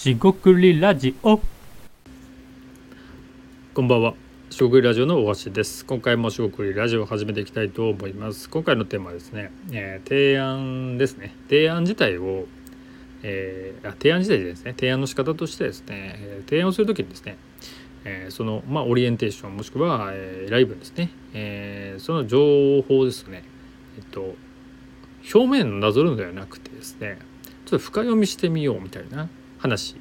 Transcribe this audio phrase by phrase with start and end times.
[0.00, 1.38] しごくりラジオ
[3.74, 4.14] こんばんは。
[4.48, 5.84] しごくりラジオの大橋です。
[5.84, 8.48] 今回もしごくりラジオを始めていきたいと思います。
[8.48, 11.34] 今回のテーマはですね、えー提案ですね。
[11.50, 12.46] 提案自体を、
[13.22, 17.36] えーあ提案自体でですね、提案の仕方としてですね、えー提案をするときにですね、
[18.06, 23.44] えーその、まあ、オリエンテーションもしくは、えーライブですね、えーその情報ですね、
[23.98, 24.34] えっと、
[25.34, 27.18] 表面なぞるのではなくてですね、
[27.66, 29.28] ちょっと深読みしてみようみたいな
[29.60, 29.94] 話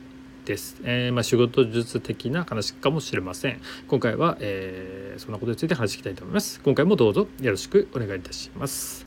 [0.45, 0.77] です。
[0.85, 3.59] えーまあ、仕事術的な話かもしれません。
[3.89, 6.61] 今回は、えーそんなことについて話していきたいと思います。
[6.61, 9.03] 今回もどうぞよろしくお願いいたします。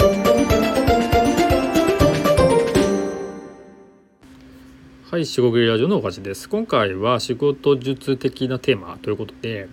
[5.10, 6.50] はい、四国ラジオのおかしです。
[6.50, 9.68] 今回は仕事術的なテーマということで、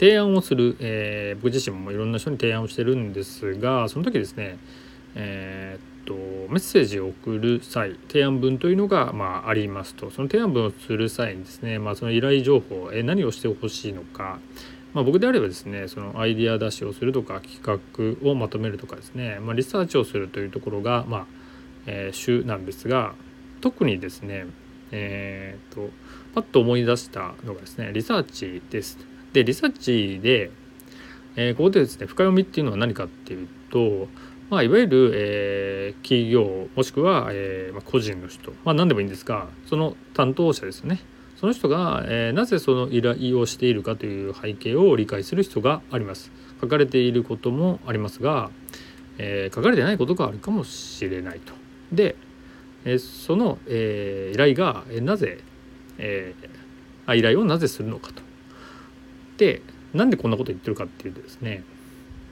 [0.00, 4.58] 提案をする、えー僕自身もいろんな人に提案をしてるんですが、その時ですね、
[5.14, 14.38] えーとメッセージを送る際提案文というのが、まあ、ありますとその提案文をする際にですね、まあ、その依頼情報、え何をしてほしいのか、
[14.92, 17.60] まあ、僕であればですねそのアイディア出しをするとか企
[18.22, 21.26] 画をまとめるとかですね、まあ、リサーチをするというところが、まあ
[21.86, 23.14] えー主なんですが
[23.60, 24.46] 特にですね
[24.90, 25.90] えーっと
[26.34, 28.98] パッと思い出したのがですねリサーチです。
[29.32, 30.50] でリサーチで、
[31.36, 34.08] えーここでですね深読みっていうのは何かっていうと
[34.54, 41.00] まあ、いわゆる、えー企業もしくは、えーまあ、個人の人、まあ、何でもいいんですがその担当者ですね。
[41.40, 46.30] その人が、えーなぜその依頼をしているかという背景を理解する必要があります。
[46.60, 48.50] 書かれていることもありますが、
[49.18, 51.52] えー書かれてないことがあるかもしれないと。
[51.92, 52.16] で、
[52.84, 55.40] えーその、えー依頼が、えーなぜ、
[55.98, 58.22] えー依頼をなぜするのかと。
[59.38, 61.64] でなんでこんなこと言ってるかっていうとですね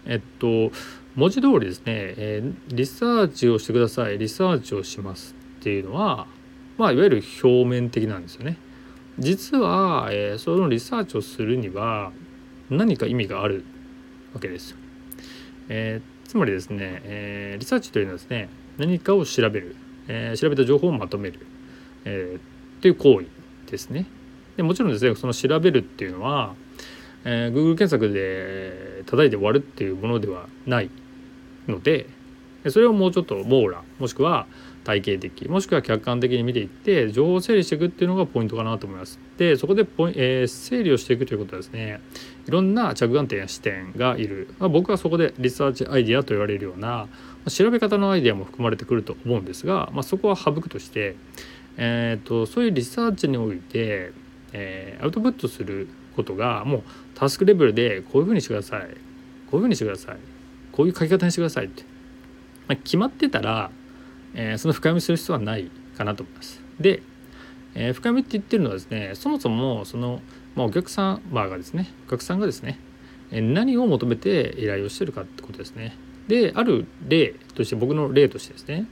[0.06, 0.70] えっと
[1.14, 6.26] 文字通りですね、えーリサーチをしてくださいリサーチをしますっていうのは
[6.78, 8.56] まあいわゆる表面的なんですよね。
[9.18, 12.12] 実は、えーそのリサーチをするには
[12.70, 13.62] 何か意味がある
[14.32, 14.70] わけです。
[14.70, 14.76] よ、
[15.68, 18.48] えーつまりですね、えーリサーチというのはですね
[18.78, 19.76] 何かを調べる、
[20.08, 21.46] えー調べた情報をまとめる、
[22.06, 23.26] えーという行為
[23.70, 24.06] ですね。
[24.56, 26.54] でもちろんですねその調べるっていうのは、
[27.24, 30.88] えー Google 検索で叩いて終わるっていうものではない。
[31.68, 32.06] ので
[32.68, 34.46] それをもうちょっと網羅もしくは
[34.84, 39.18] 体系的もしくは客観的に見ていって情報を整理していくっていうのがポイントかなと思います。
[39.36, 42.00] でそこでポイ、えー整理をしていくということはですね。
[42.46, 47.06] いろんな着眼点や視点がいる、まあ、僕はそこでリサーチアイディアと言われるような
[47.48, 51.14] 調べ方のアイディアも含まれてくると思うんですが、まあ、そこは省くとして、
[51.76, 54.12] えー、とそういうリサーチにおいて、
[54.52, 56.82] えーアウトプットすることがもう
[57.14, 58.80] タスクレベルでこういうふうにしてください。
[58.80, 58.86] こ
[59.52, 60.31] ういうふうにしてください。
[60.72, 61.82] こういう書き方にしてくださいって、
[62.66, 63.70] まあ、決まってたら、
[64.34, 66.60] えーその深読みする必要はないかなと思います。
[66.80, 67.02] で、
[67.74, 70.20] えー深読みって言ってるのはですねそもそもその、
[70.56, 72.78] まあ、お客様がですねお客さんがですね
[73.30, 75.96] えー何を求めて依頼をしてるかってことですね。
[76.28, 78.86] である例として僕の例としてですね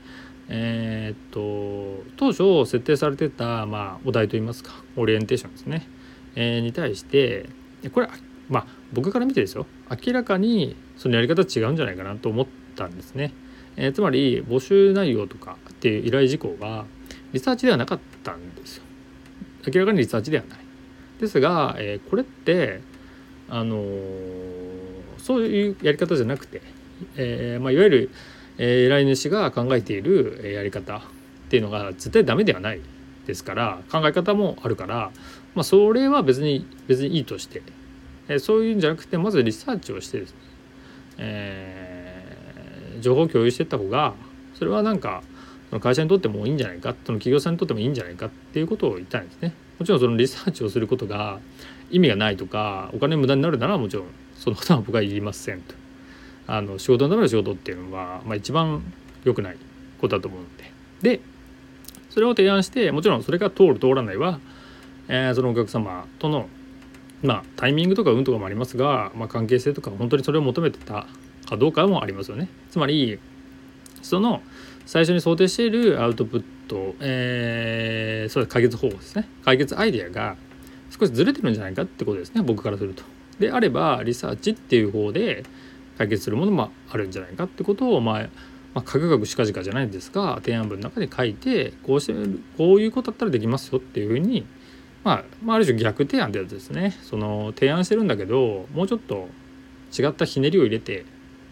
[0.49, 5.89] えーっと当初設定されてた、まあ、お題といいますかオリエンテーションですね、
[6.35, 7.49] えーに対して
[7.93, 8.09] これ
[8.50, 9.66] まあ僕から見てですよ
[10.05, 12.47] 明らかにそのやり方違うんじゃないかなと思っ
[12.77, 13.33] たんですね。
[13.77, 16.84] えーつまり募集内容とかっていう依頼事項が
[17.33, 18.83] リサーチではなかったんですよ。
[19.72, 20.59] 明らかにリサーチではない。
[21.21, 22.81] ですが、えーこれって
[23.49, 26.62] あのーそういうやり方じゃなくて、
[27.16, 28.10] えーまあ、いわゆる、
[28.59, 31.00] えー依頼主が考えているえーやり方っ
[31.50, 32.81] ていうのが絶対ダメではない
[33.27, 35.10] ですから考え方もあるから、
[35.55, 37.62] まあ、それは別に別にいいとして、
[38.31, 40.37] えそういうんじゃなくてまずリサーチをしてですね、
[41.19, 42.21] えー
[43.01, 44.13] 情報を共有していった方が
[44.55, 45.23] それはなんか
[45.81, 49.55] 会社にとってもいいんじゃないかその企業さんにとってもいいんじゃないかっていうことを言ったいんですね。
[49.79, 51.39] もちろんそのリサーチをすることが
[51.91, 55.75] 意味がないとかお金無駄になるならもちろんそのことは僕は言いませんと。
[56.47, 58.83] あの仕事のための仕事っていうのは、まあ、一番
[59.25, 59.57] 良くない
[60.01, 60.47] ことだと思うの
[61.03, 61.16] で。
[61.16, 61.21] で
[62.10, 64.41] それを提案してもちろんそれが通る通らないは、
[65.09, 66.49] えーそのお客様との
[67.22, 71.07] まあタイミングとか運とかもありますが、まあ、関係性とか本当にそれを求めてた
[71.47, 72.49] かどうかもありますよね。
[72.71, 73.19] つまり
[74.03, 74.43] その
[74.87, 80.37] 最初に想定しているアウトプット、えーそう解決方法ですね解決アイデアが
[80.91, 83.03] 少しずれてるんじゃないかってことですね僕からすると。
[83.39, 85.45] であればリサーチっていう方で
[85.99, 88.21] 解決するものもあるんじゃないかってことを、まあ、
[88.75, 92.15] まあ、かくかくしかじかじゃないんですが提案文の中で書いてこうして
[92.57, 94.47] こういうことだったらできますよっていうふうに、
[95.03, 99.29] まあ、まあある種逆提案ってやつですねその提案してるんだけどもうちょっと
[99.99, 101.05] 違ったひねりを入れて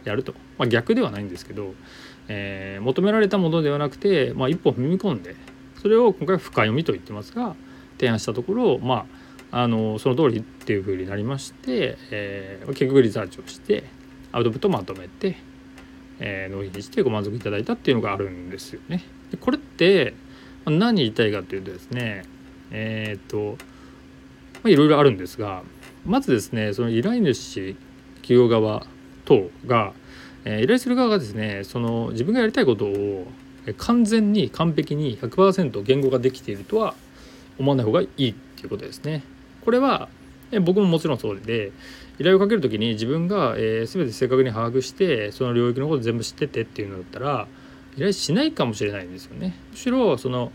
[0.04, 1.74] やると、まあ、逆ではないんですけど、
[2.28, 5.34] えー求められたものではなくて、まあ、一歩踏み込んで
[5.82, 7.54] それを今回は深読みと言ってますが、
[7.98, 9.06] 提案したところま
[9.50, 13.84] ああのその通りっていうふうになりまして、えー、結局リサーチをして
[14.30, 15.36] アウトプットまとめて、
[16.20, 19.02] えー、納品してご満足いただいたっていうのがあるんですよね。
[19.30, 20.14] でこれって
[20.66, 22.24] 何言いたいかというとですね
[22.70, 23.56] えっ、と
[24.64, 25.62] いろいろあるんですが
[26.04, 27.74] まずですねその依頼主
[28.16, 28.86] 企業側
[29.24, 29.92] 等が、
[30.44, 33.26] えー、依頼する側がですねその自分がやりたいことを
[33.76, 36.94] 完全に完璧に100%言語化できているとは
[37.58, 39.22] 思わない方がいいっていうことですね。
[39.64, 40.08] これは
[40.62, 41.72] 僕ももちろんそうで
[42.18, 47.46] 依頼をかける時に自分が、えー、全て正確に把握してその領域のこと全部知っててっていうのだったら
[47.96, 49.54] 依頼しないかもしれないんですよね。
[49.70, 50.52] むしろその、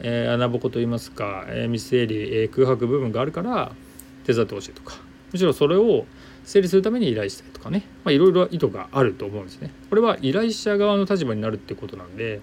[0.00, 3.72] えー、穴ぼこといいますか、えー、ミス整理、えー、空白部分があるから
[4.24, 4.96] 手伝ってほしいとか
[5.32, 6.06] むしろそれを
[6.44, 9.70] 整理するために依頼したりとかねいろいろ意図があると思うんですね。
[9.88, 12.40] これは依頼者側の立場になるってことなんで、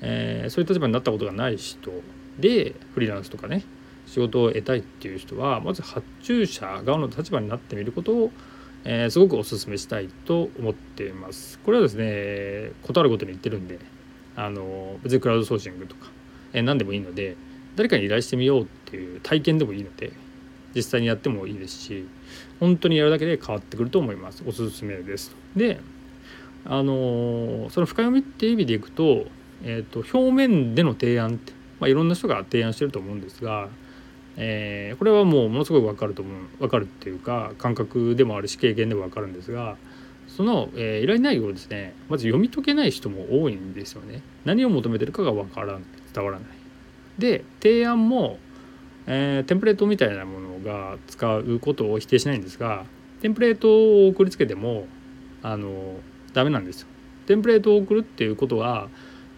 [0.00, 1.90] えー、そういう立場になったことがない人
[2.38, 3.64] でフリーランスとかね
[4.06, 8.30] 仕事を得たいっていう人はまず発注者側の立場になってみることを、
[8.84, 11.58] えー、すごくお勧めしたいと思っています。
[11.60, 13.78] これはですね断ることに言ってるんで
[14.36, 16.10] あの別にクラウドソーシングとか、
[16.52, 17.36] えー、何でもいいので
[17.76, 20.12] 誰かに依頼してみようっていう体験でもいいので
[20.74, 22.06] 実際にやってもいいですし
[22.60, 24.42] 本当にやるだけで変わってくると思います。
[24.46, 25.34] おすすめです。
[25.56, 25.80] で
[26.64, 29.26] あのその深読みっていう意味でいくと,、
[29.64, 33.68] えーと、表面での提案って、まあ、いろんな人が提案してると思うんですが、
[34.36, 39.76] えー、これはもうものすごく分かると思う分かるっていうか感覚でもあるし経験でも分かるんですが
[40.26, 44.22] その、えー、依頼内容をですねまず読み解けない人も多いんですよね。
[44.44, 45.82] 何を求めてるかが分からない
[46.18, 46.48] 伝わらない
[47.18, 48.38] で提案も
[49.10, 52.84] えー、テンプレートみたいなものが使うことを否定しないんですが
[53.22, 53.68] テンプレート
[54.04, 54.86] を送りつけても
[55.42, 55.96] あの
[56.34, 56.88] ダメなんですよ。
[57.26, 58.88] テンプレートを送るっていうことは、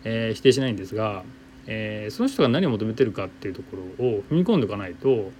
[0.04, 1.22] えー、否定しないんですが、
[1.66, 5.30] えー、その人が何を求めてるかっていうところを踏み込んでおかないと、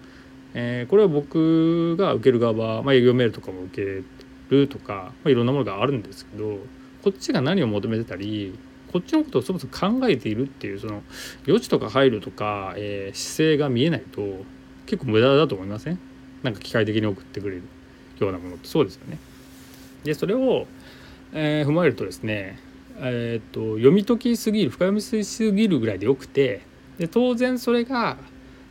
[0.55, 4.03] えこれは僕が受ける側、まあ、営業メールとかも受
[4.51, 6.59] けるとか、まあ、いろんなものがあるんですけど
[7.03, 8.59] こっちが何を求めてたり
[8.93, 11.03] こっちのことをそもそも考えているっていうその
[11.47, 14.23] 余地とか配慮とか、えー、姿勢が見えないと
[14.87, 15.99] 結構無駄だと思いません？
[16.43, 17.63] なんか機械的に送ってくれる
[18.19, 18.67] ようなものって。
[18.67, 19.19] そうですよね。
[20.03, 20.67] でそれを、
[21.33, 22.59] えー、踏まえるとですね、
[22.97, 26.63] えーと、と読み解きすぎる深読みすぎるぐらいでよくて
[26.99, 28.17] で当然それが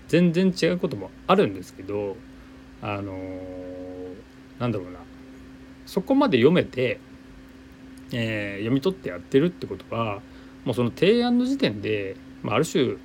[0.07, 2.17] 全然違うこともあるんですけど
[2.81, 4.15] あのー、
[4.59, 4.99] なんだろうな。
[5.85, 6.99] そこまで読めて
[8.11, 10.21] えー、読み取ってやってるってことは
[10.65, 12.95] もうその提案の時点で、まあ、ある種、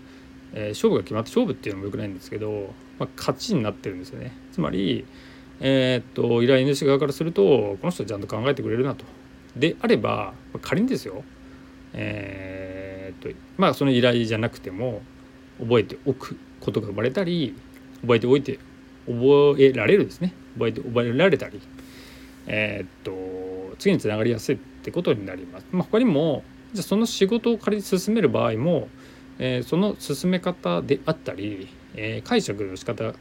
[0.55, 4.33] えー、勝負が決まって勝負っていうのもよくないんですけど、まあ、勝ちになってるんですよね。
[4.53, 5.05] つまり、
[5.61, 9.05] えー、っと依頼主側からするとこの人はちゃんと考えてくれるなと。
[9.57, 11.23] であれば、まあ、仮にですよ、
[11.93, 15.03] えー、っとまあその依頼じゃなくても
[15.61, 17.55] 覚えておくことが生まれたり
[18.01, 18.59] 覚えておいて
[19.07, 21.61] 覚えられるですね覚えて覚えられたり
[22.47, 22.89] えー、っ
[23.71, 25.67] と次につながりやすいってことになります。
[25.73, 26.45] まあ、他にも
[26.75, 28.89] じゃその仕事を仮に進める場合も、
[29.39, 33.13] えー、その進め方であったり、えー、解釈の仕方、え、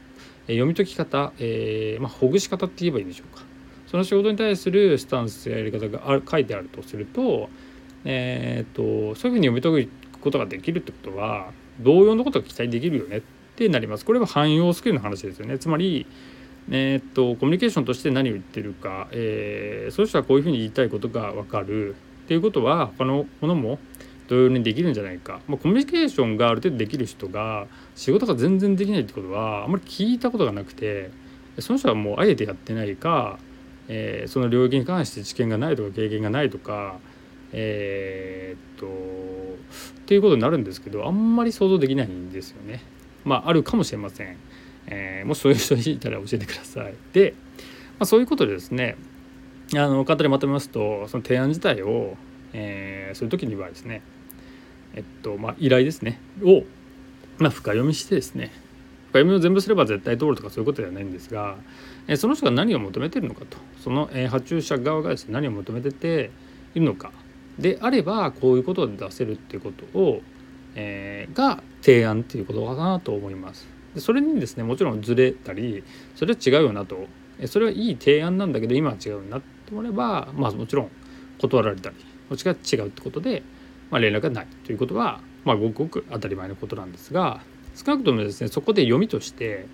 [0.48, 3.42] 読み解き方、えまあ、ほぐし方って言えばいいんでしょうか
[3.86, 7.48] その仕事に対するスタンスややり方がある書いてあるとすると,、
[8.04, 13.22] えーと、とそういうふうに読み解くことができるってことは同様のことが期待できるよねっ
[13.56, 14.04] てなります。
[14.04, 15.58] これは汎用スキルの話ですよね。
[15.58, 16.06] つまり
[16.70, 21.94] えー、っとコミュニケーションとして何を言ってるか、えー、そうしたらこういうふうに言いたいことが分かる
[22.24, 23.78] っていうことは他のものも
[24.28, 31.10] 同様にできるんじゃないか、まあ、コミュニケーションがある程度できる人が仕事が全然できないってことはあんまり聞いたことがなくて
[31.58, 33.38] その人はもうあえてやってないか、
[33.88, 36.96] えー、その領域に関して知見がないとか経験がないとか
[37.52, 42.82] えー、っとっていうことになるんですけどあんまり想像できないんですよね。
[43.24, 44.36] まああるかもしれません。
[44.86, 46.94] えー、もしそういう人いたら教えてください。
[47.12, 47.34] で、
[47.98, 48.96] まあ、そういうことでですね
[49.72, 52.16] あの簡単にまとめますとその提案自体を、
[52.52, 54.02] えー、する時にはですね
[54.94, 56.64] えっとまあ依頼ですねを、
[57.38, 58.50] まあ、深読みしてですね
[59.08, 61.56] 深読みを全部すれば絶対通るとかそういうことではないんですが、
[62.08, 66.30] えー、その人が何を求めてるのかとその、えー、発注者側がですね何を求めてて
[66.74, 67.10] いるのか
[67.58, 70.20] であればこういうことで出せるっていうことを、
[70.74, 73.73] えー、が提案っていうことかなと思います。
[73.94, 75.84] でそれにですねもちろんずれたり
[76.14, 77.06] それは違うよなと。
[77.46, 80.90] それはいい提案なんだけど今は違うなって思えばまあもちろん
[81.38, 81.96] 断られたり
[82.28, 83.42] こっちが違うってことで、
[83.90, 84.46] まあ、連絡がない。
[84.64, 87.40] ということは、まあ、ごくごく当たり前のことなんですが
[87.74, 89.66] 少なくともですねそこで読みとして、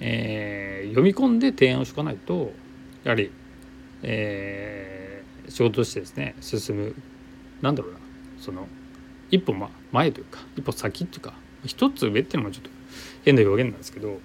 [0.00, 2.52] えー、読み込んで提案をしとかないと
[3.04, 3.30] やはり、
[4.02, 6.94] えー、仕事としてですね進む
[7.62, 7.98] なんだろうな
[8.38, 8.66] その
[9.30, 9.54] 一歩
[9.92, 12.70] 前というか一歩先っていうか一つ上っていうのもちょっと
[13.24, 14.18] 変な表現なんですけど、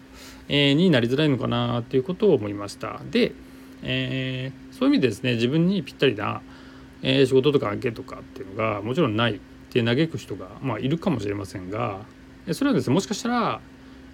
[0.48, 3.02] えー、になりづらいのかなっていうことを思いました。
[3.10, 3.34] で、
[3.84, 6.42] えー、そういう意味でですね自分にぴったりな、
[7.02, 12.02] えー、仕事とか案件とかっていうのがもちろんないって嘆く人が、まあ、いるかもしれませんが
[12.52, 13.62] それはですねもしかしたら、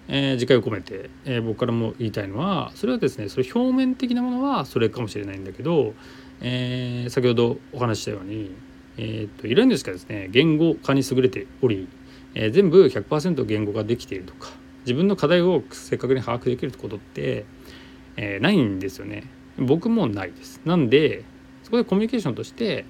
[0.08, 5.94] えー、次回を込めて、えー、僕からも言いたいのはそれはですねそれ表面的なものはそれかもしれないんだけど、
[6.42, 8.52] えー、先ほどお話ししたように、
[8.98, 11.88] えーと、いろんなしかですね言語化に優れており、
[12.36, 14.50] えー、全部100%言語化できているとか
[14.86, 17.46] 自分の課題を正確に把握できることって、
[18.18, 19.24] えー、ないんですよね。
[19.58, 20.62] 僕もないです。
[20.66, 21.24] なんで
[21.64, 22.86] そこでコミュニケーションとして、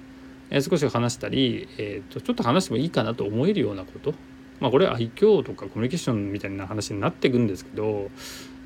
[0.50, 4.14] えー、少し話したり、えーと、ちょっと話してもいいかなと思えるようなこと
[4.60, 8.10] まあこれは愛嬌とかコミュニケーションみたいな話になっていくんですけど、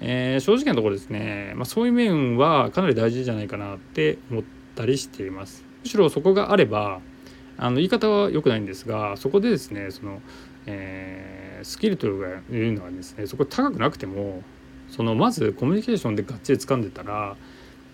[0.00, 4.42] えー、正直なところですね、まあ、そういう面はかなり大事じゃないかなって思っ
[4.74, 5.64] たりしています。
[5.82, 7.00] むしろそこがあれば
[7.56, 10.22] あの言い方は良くないんですがそこでですねその、
[10.70, 14.42] えー、スキルというのはですねそこ高くなくても
[14.88, 17.36] そのまずコミュニケーションでがっちり掴んでたら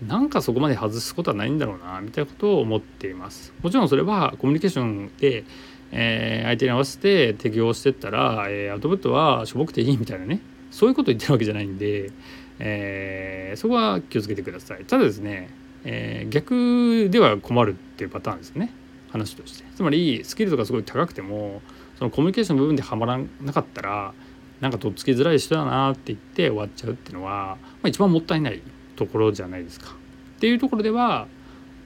[0.05, 3.53] なんかそこまで外すことはないんだろうなみたいなことを思っています。
[3.63, 5.43] もちろんそれはコミュニケーションで、
[5.91, 12.11] えー、相手に合わせて適応してったら、えー、アウトプットはしょぼくていいみたいなねそういうことを言ってるわけじゃないんで、
[12.59, 14.85] えー、そこは気をつけてください。
[14.85, 15.49] ただですね、
[15.83, 18.71] えー、逆では困るっていうパターンですね
[19.09, 19.65] 話として。
[19.75, 21.61] つまりスキルとかすごい高くても
[21.97, 24.13] そのコミュニケーションの部分ではまらなかったら
[24.61, 28.61] なんかとっつきづらい人だなって言って終わっちゃうっていうのは、まあ、一番もったいない
[28.95, 29.95] ところじゃないですか。
[30.37, 31.27] っていうところでは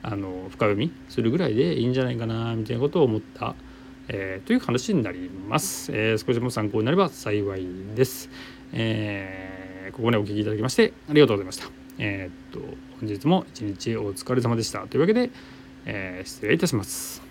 [0.02, 3.54] あの深読みするぐらいでいいんじゃないかなみたいなことを思った、
[4.08, 8.28] えー、という話になります、えー、少しでも参考になれば幸いです、
[8.72, 11.68] えー、ここまでお聞きいただきましてありがとうございました。
[11.98, 14.86] えー、っと本日も一日お疲れ様でした。
[14.86, 15.30] というわけで、
[15.84, 17.21] え失礼いたします。